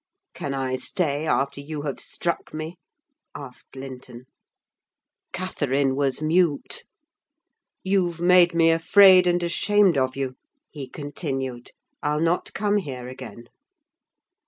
[0.33, 2.79] "Can I stay after you have struck me?"
[3.35, 4.23] asked Linton.
[5.31, 6.81] Catherine was mute.
[7.83, 10.37] "You've made me afraid and ashamed of you,"
[10.71, 11.69] he continued;
[12.01, 13.43] "I'll not come here again!"